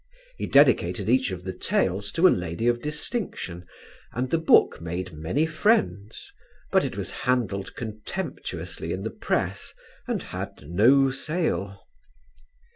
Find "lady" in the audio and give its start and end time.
2.33-2.65